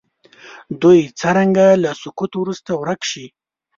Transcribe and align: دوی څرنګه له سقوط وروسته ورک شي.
دوی 0.81 0.99
څرنګه 1.19 1.67
له 1.83 1.91
سقوط 2.01 2.31
وروسته 2.37 2.71
ورک 2.81 3.01
شي. 3.11 3.25